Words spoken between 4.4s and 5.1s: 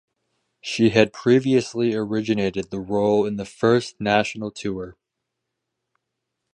tour.